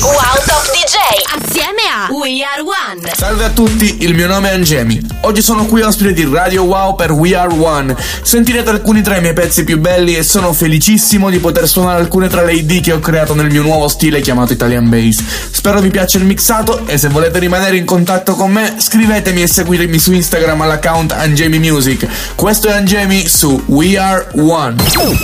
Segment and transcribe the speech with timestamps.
[0.00, 0.12] Wow
[0.46, 0.96] Top DJ
[1.36, 3.12] assieme a We Are One.
[3.14, 4.98] Salve a tutti, il mio nome è Angemi.
[5.22, 7.94] Oggi sono qui ospite di Radio Wow per We Are One.
[8.22, 12.28] Sentirete alcuni tra i miei pezzi più belli e sono felicissimo di poter suonare alcune
[12.28, 15.22] tra le ID che ho creato nel mio nuovo stile chiamato Italian Bass.
[15.50, 19.46] Spero vi piaccia il mixato e se volete rimanere in contatto con me scrivetemi e
[19.46, 22.06] seguitemi su Instagram all'account Angemi Music.
[22.34, 24.76] Questo è Angemi su We Are One.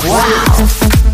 [0.04, 1.07] Wow.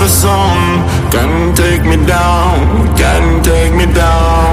[0.00, 0.56] the song,
[1.10, 4.49] can take me down, Can't take me down.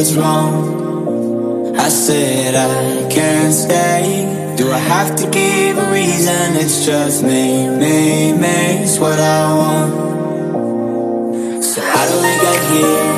[0.00, 1.76] What's wrong?
[1.76, 4.54] I said I can't stay.
[4.56, 6.56] Do I have to give a reason?
[6.56, 8.58] It's just me, me, me.
[8.80, 9.92] It's what I want.
[11.62, 13.12] So how do we get here?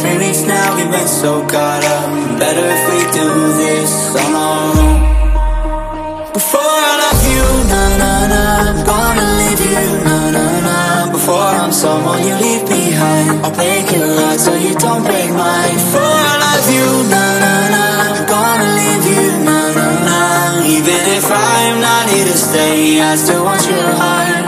[0.00, 2.08] Three weeks now, we've been so caught up.
[2.40, 3.28] Better if we do
[3.60, 4.96] this on our own.
[6.32, 11.12] Before I love you, na na na, I'm gonna leave you, na na na.
[11.12, 12.64] Before I'm someone you leave
[12.96, 15.74] behind, I'll break your heart so you don't break mine.
[15.74, 20.18] Before I love you, na na na, I'm gonna leave you, na na na.
[20.76, 24.45] Even if I'm not here to stay, I still want your heart.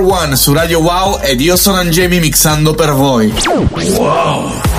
[0.00, 3.32] One su Radio Wow ed io sono Angemi mixando per voi.
[3.44, 4.69] Got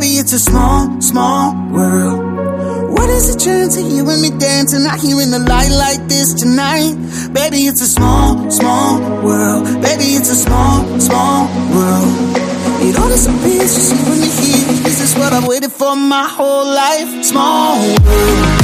[0.00, 2.90] Baby, it's a small, small world.
[2.96, 6.08] What is the chance of you and me dancing out here in the light like
[6.08, 6.94] this tonight?
[7.34, 9.64] Baby, it's a small, small world.
[9.82, 11.44] Baby, it's a small, small
[11.76, 12.08] world.
[12.80, 14.82] It all disappears just when you're here.
[14.84, 17.22] This is what I've waited for my whole life.
[17.22, 17.76] Small
[18.06, 18.59] world.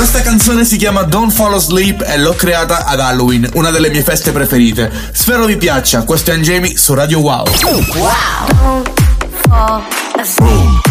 [0.00, 4.02] Questa canzone si chiama Don't Fall Asleep e l'ho creata ad Halloween, una delle mie
[4.02, 4.90] feste preferite.
[5.12, 7.44] Spero vi piaccia, questo è Angemi su Radio Wow.
[7.60, 7.84] Don't
[9.46, 9.82] fall.
[10.16, 10.89] Asleep.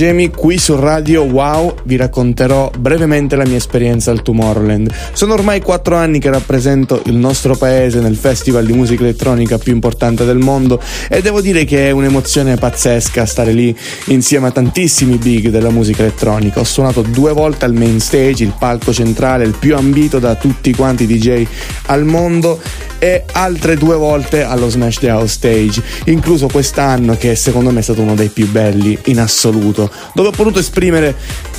[0.00, 4.90] Angemi, qui su Radio Wow vi racconterò brevemente la mia esperienza al Tomorrowland.
[5.12, 9.74] Sono ormai quattro anni che rappresento il nostro paese nel festival di musica elettronica più
[9.74, 13.76] importante del mondo e devo dire che è un'emozione pazzesca stare lì
[14.06, 16.60] insieme a tantissimi big della musica elettronica.
[16.60, 20.74] Ho suonato due volte al main stage, il palco centrale, il più ambito da tutti
[20.74, 21.46] quanti i DJ
[21.88, 22.58] al mondo
[23.00, 27.82] e altre due volte allo Smash the House Stage, incluso quest'anno che secondo me è
[27.82, 31.14] stato uno dei più belli in assoluto, dove ho potuto esprimere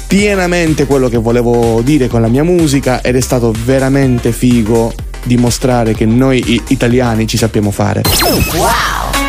[0.08, 5.94] pienamente quello che volevo dire con la mia musica ed è stato veramente figo dimostrare
[5.94, 8.02] che noi italiani ci sappiamo fare.
[8.22, 9.21] We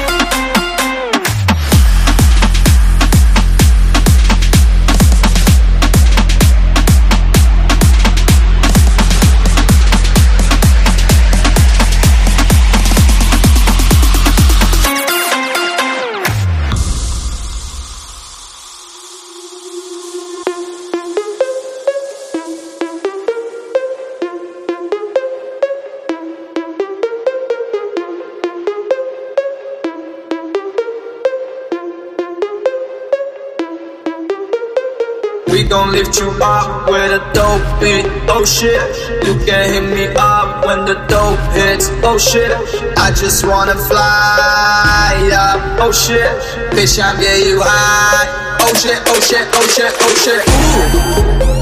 [36.83, 38.07] up with a dope beat.
[38.29, 38.81] Oh shit,
[39.27, 41.89] you can hit me up when the dope hits.
[42.03, 42.51] Oh shit,
[42.99, 45.81] I just wanna fly up.
[45.81, 46.31] Oh shit,
[46.73, 48.59] bitch, I'm get you high.
[48.61, 50.43] Oh shit, oh shit, oh shit, oh shit.
[50.49, 51.53] Ooh.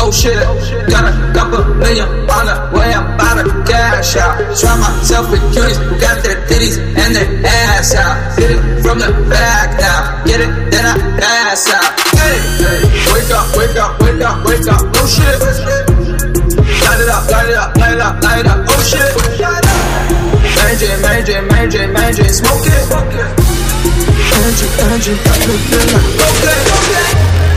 [0.00, 0.38] Oh shit,
[0.88, 4.36] got a couple million on the way, I'm about to cash out.
[4.56, 8.38] Try myself with cuties who got their titties and their ass out.
[8.38, 11.97] Hit it from the back now, get it, then I pass out.
[15.08, 15.40] Shit.
[16.84, 19.08] Light it up, light it up, light it up, light it up, oh shit.
[20.56, 22.72] Mary Jane, Mary Jane, smoke it.
[24.38, 25.14] Energy, energy,
[26.28, 27.47] okay, okay.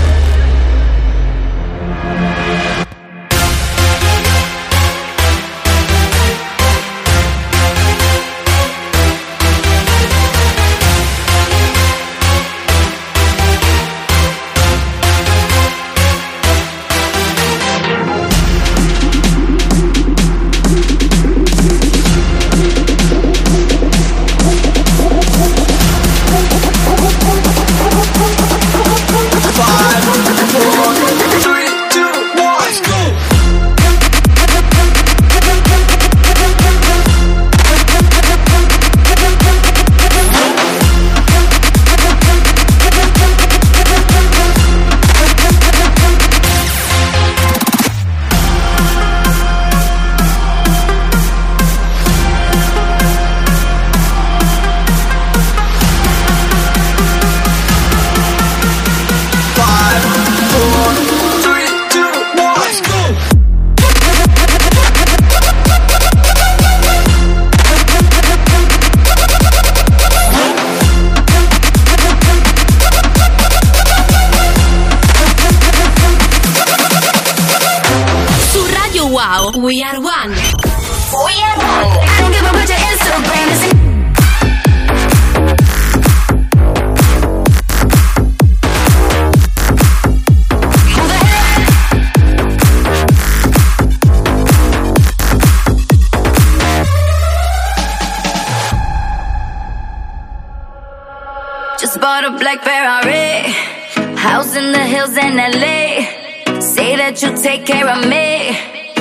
[104.61, 106.61] In the hills in LA.
[106.61, 108.53] Say that you take care of me.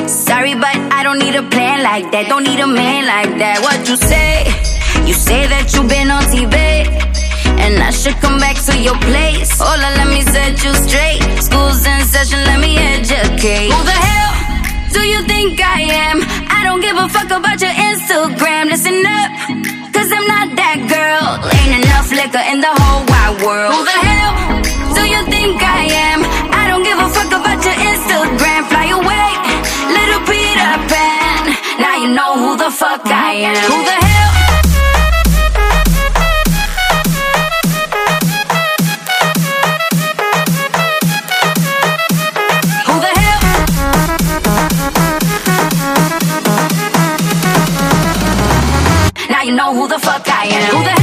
[0.09, 2.29] Sorry, but I don't need a plan like that.
[2.33, 3.61] Don't need a man like that.
[3.61, 4.49] What you say?
[5.05, 6.57] You say that you've been on TV.
[7.61, 9.53] And I should come back to your place.
[9.61, 11.21] Hola, let me set you straight.
[11.45, 13.69] School's in session, let me educate.
[13.69, 14.33] Who the hell
[14.97, 16.25] do you think I am?
[16.49, 18.73] I don't give a fuck about your Instagram.
[18.73, 19.29] Listen up,
[19.93, 21.29] cause I'm not that girl.
[21.53, 23.75] Ain't enough liquor in the whole wide world.
[23.77, 24.80] Who the hell
[25.21, 26.21] you think I am?
[26.53, 28.63] I don't give a fuck about your Instagram.
[28.71, 29.29] Fly away,
[29.97, 31.43] little Peter Pan.
[31.81, 33.71] Now you know who the fuck I am.
[33.71, 34.31] Who the hell?
[49.29, 50.77] Now you know who the fuck I am.
[50.77, 51.00] Who the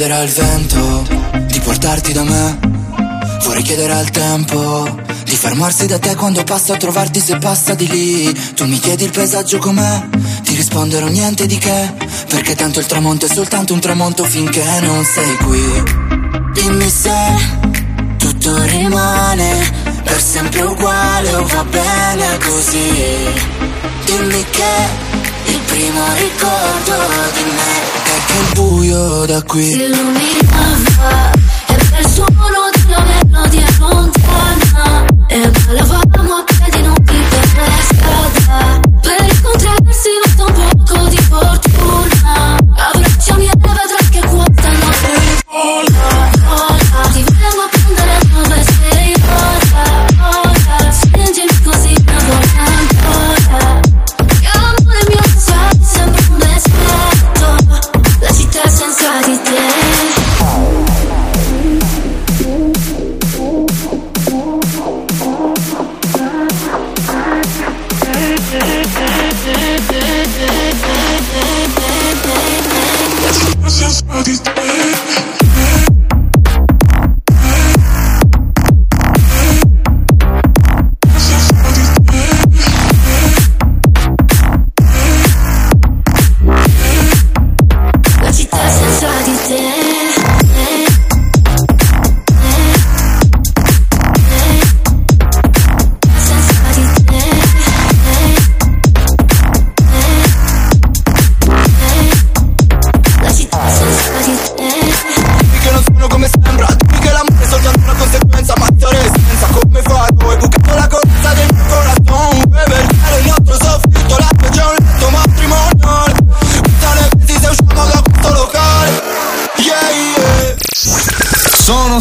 [0.00, 1.06] chiedere al vento
[1.44, 2.58] di portarti da me.
[3.42, 7.86] Vorrei chiedere al tempo di fermarsi da te quando passo a trovarti se passa di
[7.86, 8.54] lì.
[8.54, 10.08] Tu mi chiedi il paesaggio com'è,
[10.42, 11.92] ti risponderò niente di che.
[12.28, 15.82] Perché tanto il tramonto è soltanto un tramonto finché non sei qui.
[16.54, 17.12] Dimmi se
[18.16, 19.70] tutto rimane
[20.02, 22.90] per sempre uguale o va bene così.
[24.06, 26.94] Dimmi che il primo ricordo
[27.34, 29.62] di me Scappa il buio da qui.
[29.62, 31.30] Si illuminava
[31.68, 36.09] E per il suono della melodia lontana E ballava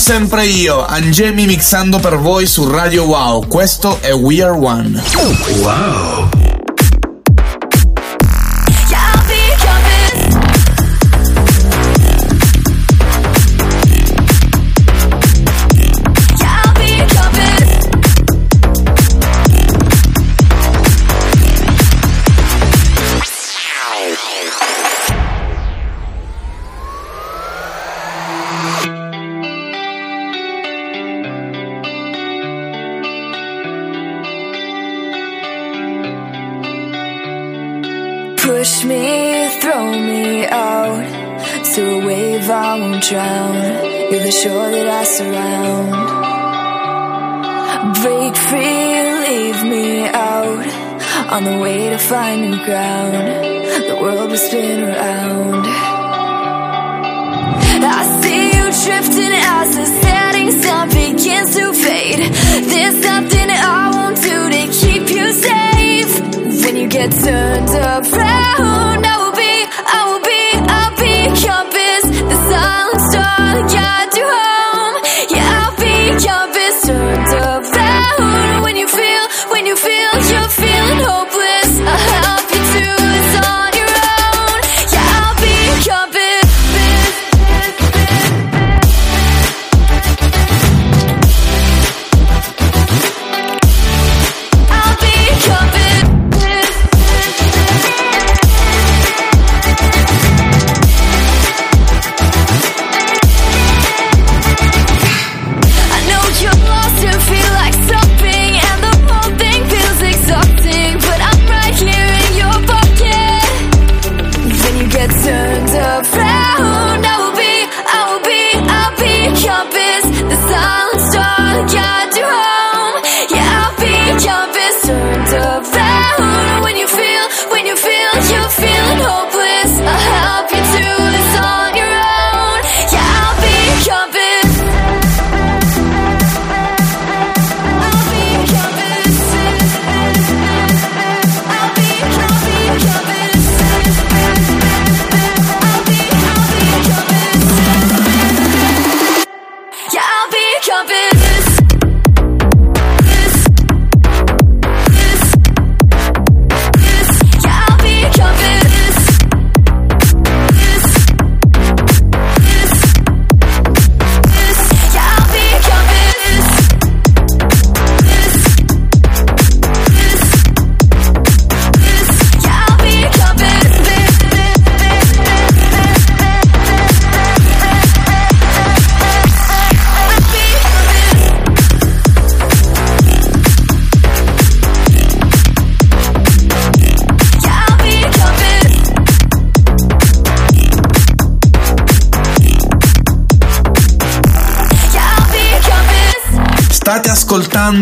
[0.09, 3.45] sempre io, Angemi mixando per voi su Radio Wow.
[3.45, 5.03] Questo è We Are One.
[5.61, 6.38] Wow.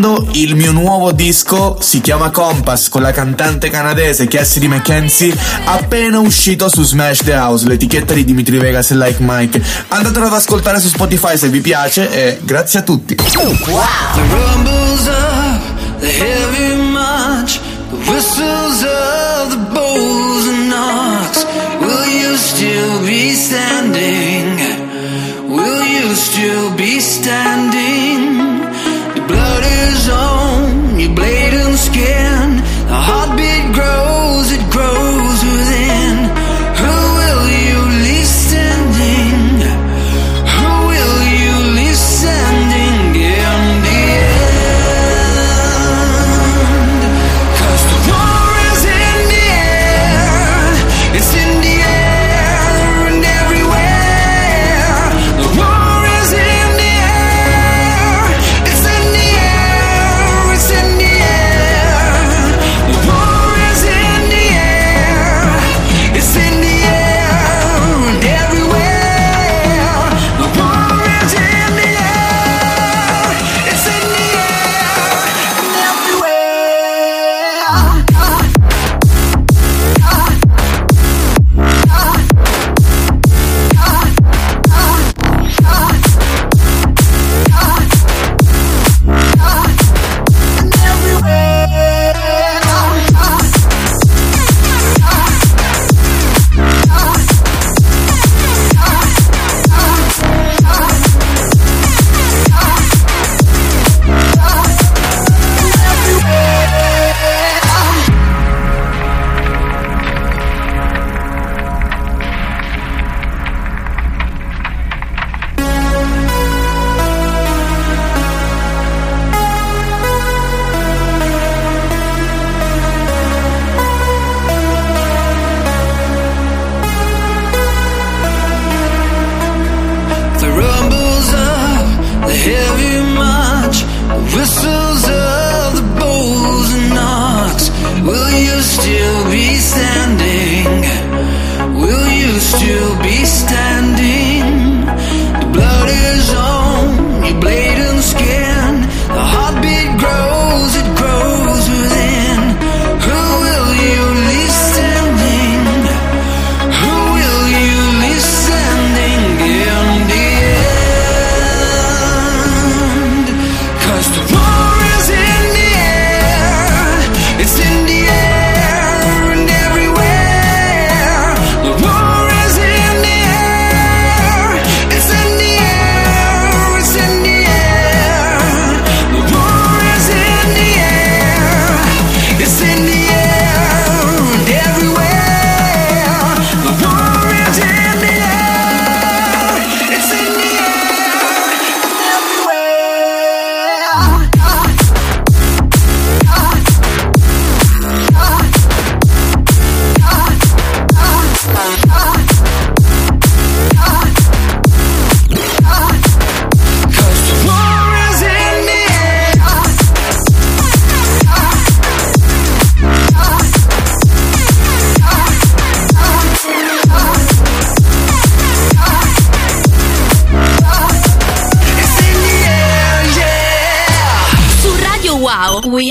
[0.08, 6.20] ascoltando il mio nuovo disco, si chiama Compass, con la cantante canadese Cassidy McKenzie, appena
[6.20, 9.62] uscito su Smash the House, l'etichetta di Dimitri Vegas e Like Mike.
[9.90, 13.16] Andatelo ad ascoltare su Spotify se vi piace e grazie a tutti.
[13.68, 14.77] Wow.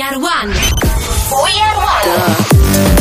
[0.08, 0.50] We are one.
[1.42, 2.95] We are one.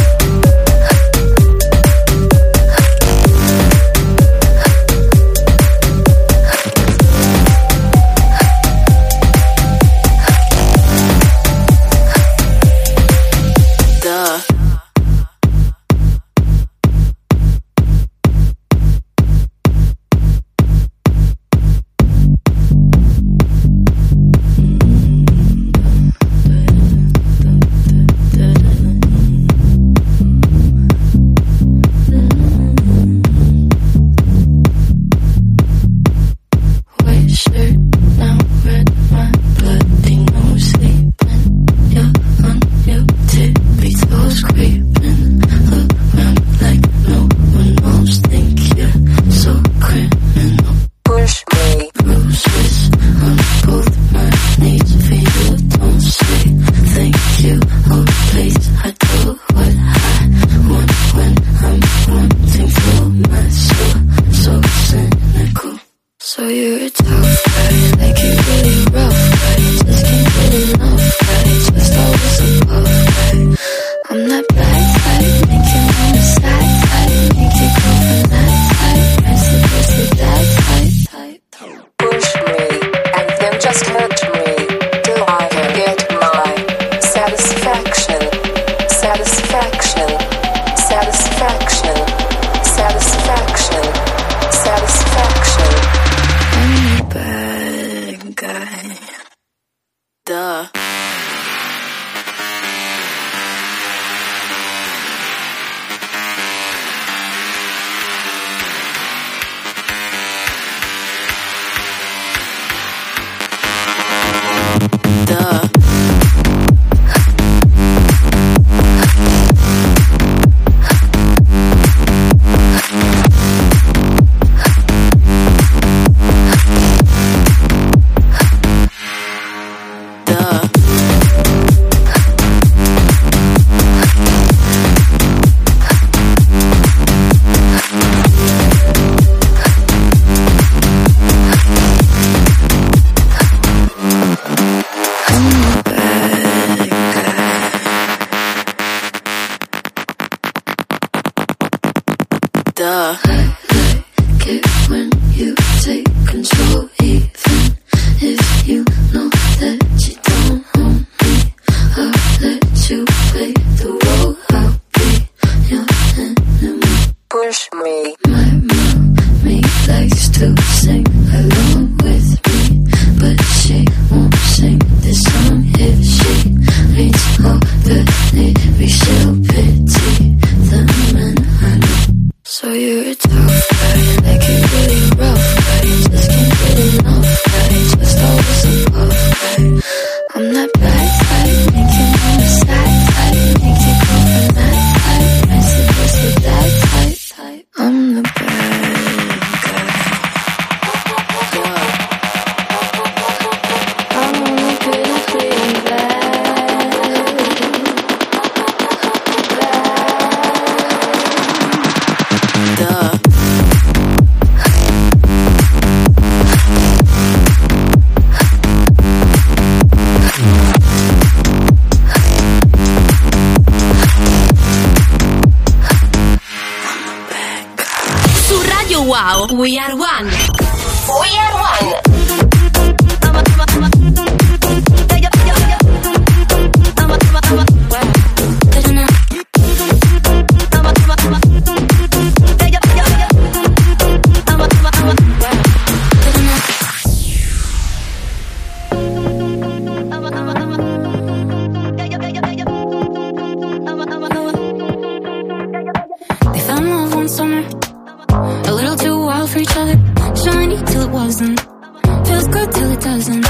[262.36, 263.46] feels good till it doesn't.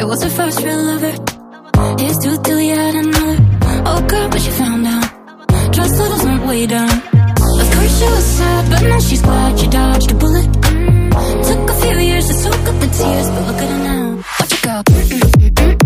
[0.00, 1.14] It was her first real lover.
[2.02, 3.36] His too till he had another.
[3.90, 5.08] Oh God, but she found out.
[5.74, 6.94] Trust levels went way down.
[7.62, 10.46] Of course she was sad, but now she's glad she dodged a bullet.
[10.46, 11.46] Mm.
[11.48, 14.06] Took a few years to soak up the tears, but look at her now.
[14.38, 14.74] Watch it go.
[14.86, 15.79] Mm -mm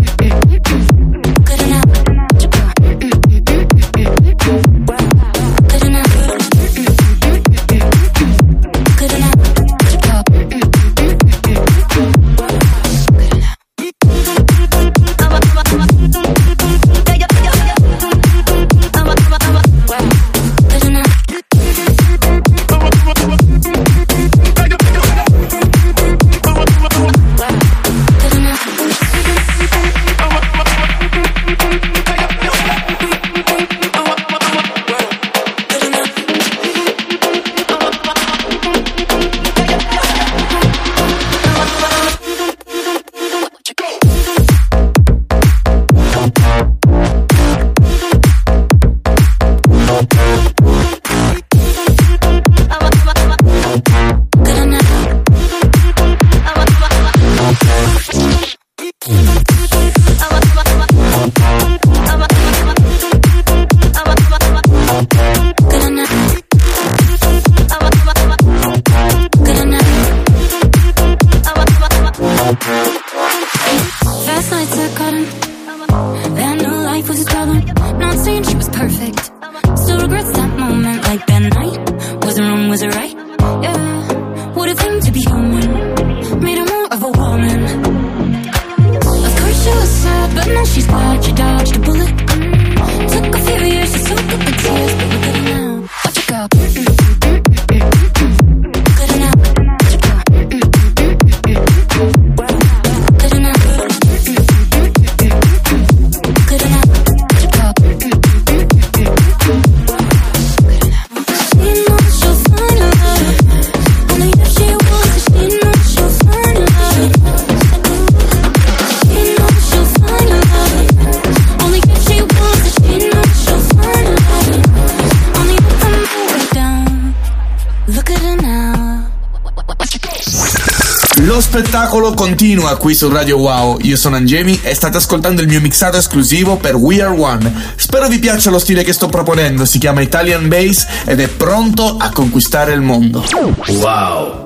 [132.55, 133.79] continua qui su Radio Wow.
[133.81, 137.51] Io sono Angemi e state ascoltando il mio mixato esclusivo per We Are One.
[137.75, 139.65] Spero vi piaccia lo stile che sto proponendo.
[139.65, 143.25] Si chiama Italian Bass ed è pronto a conquistare il mondo.
[143.67, 144.44] Wow.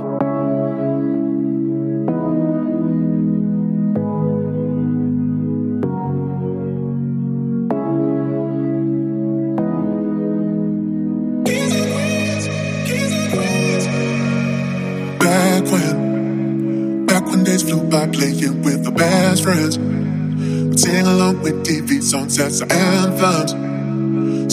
[17.69, 19.77] Flew by playing with our best friends.
[19.77, 23.51] We'd sing along with TV songs as our anthems.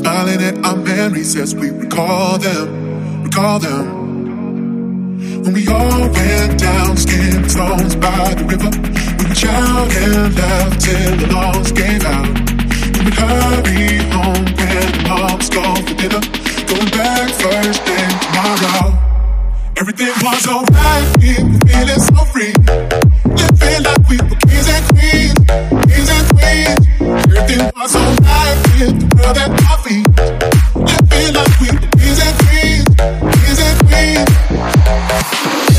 [0.01, 3.85] Smiling at our memories as we recall them, recall them.
[5.43, 8.71] When we all went down skin stones by the river,
[9.19, 12.35] we would shout and laugh till the lungs gave out.
[12.93, 16.21] We would hurry home when moms gone for dinner,
[16.69, 19.06] going back first thing tomorrow.
[19.79, 22.53] Everything was alright, we feeling so free.
[23.27, 25.35] Living like we were kings and queens,
[25.85, 26.81] kings and queens.
[27.01, 30.07] Everything was alright with the world at our feet.
[31.13, 32.89] Living like we were kings and queens,
[33.37, 35.76] kings and queens.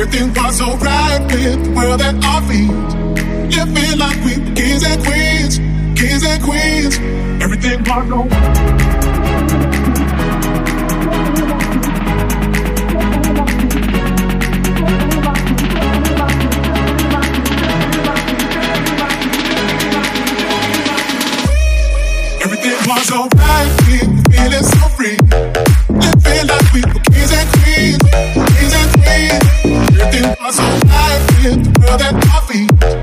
[0.00, 2.70] Everything was alright with the world at our feet.
[3.54, 5.58] Living like we kings and queens,
[6.00, 6.98] kings and queens.
[7.42, 9.60] Everything was alright.
[22.42, 23.39] Everything was alright,
[30.58, 32.99] Alright with the world at our feet.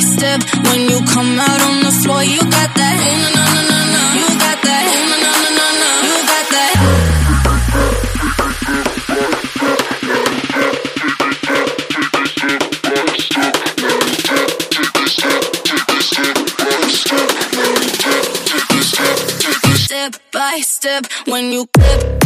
[0.00, 0.42] Step.
[0.70, 2.96] When you come out on the floor, you got that.
[3.00, 4.02] Oh, no, no, no, no.
[4.20, 4.84] You got that.
[4.86, 5.90] Oh, no, no, no, no, no.
[6.08, 6.74] You got that.
[19.76, 22.23] Step by step, when you clap,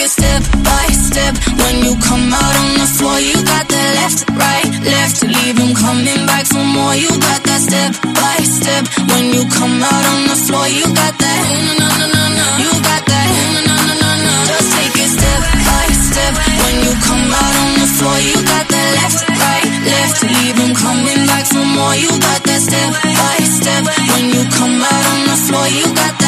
[0.00, 1.34] it step by step.
[1.58, 5.22] When you come out on the floor, you got that left, right, left.
[5.26, 6.94] Leave him coming back for more.
[6.94, 8.86] You got that step by step.
[9.10, 11.40] When you come out on the floor, you got that.
[11.78, 12.46] No, no, no, no.
[12.62, 13.26] You got that.
[13.66, 14.34] No, no, no, no.
[14.46, 16.32] Just take it step by step.
[16.62, 20.18] When you come out on the floor, you got that left, right, left.
[20.22, 21.96] Leave him coming back for more.
[21.98, 23.82] You got that step by step.
[24.14, 26.27] When you come out on the floor, you got that.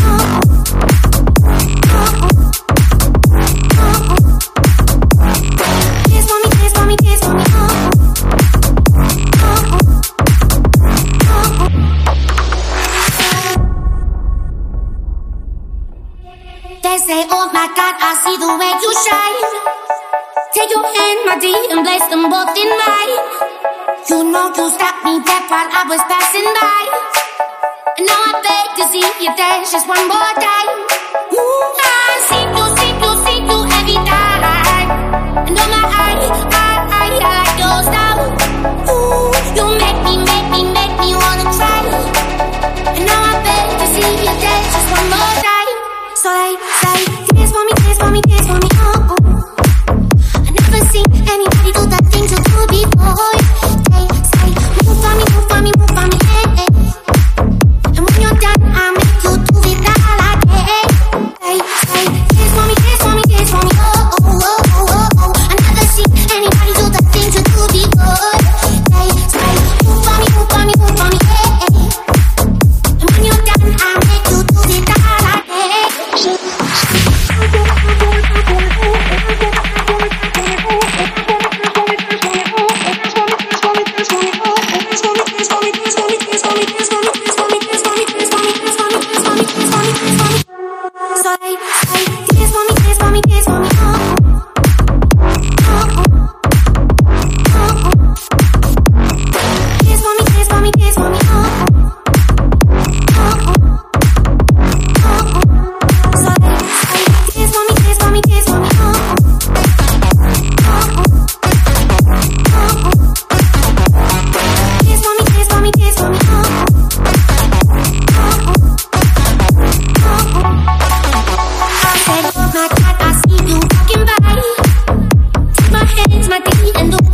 [126.31, 127.10] my teeth and do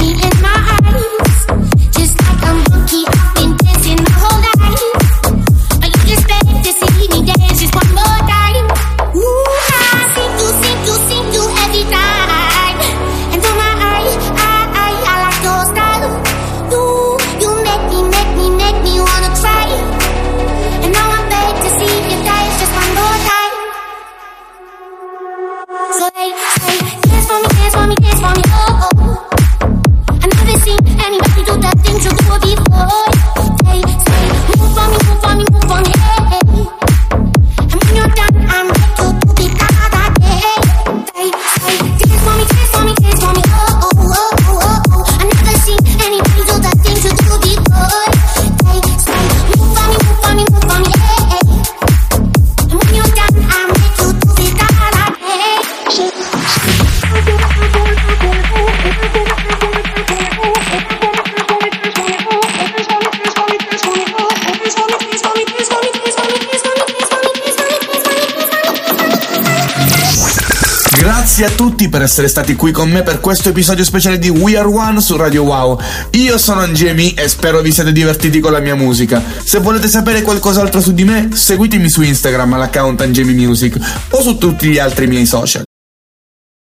[72.08, 75.44] essere stati qui con me per questo episodio speciale di We Are One su Radio
[75.44, 75.78] Wow.
[76.12, 79.22] Io sono Angemi e spero vi siate divertiti con la mia musica.
[79.44, 83.78] Se volete sapere qualcos'altro su di me, seguitemi su Instagram all'account Angemi Music
[84.12, 85.67] o su tutti gli altri miei social.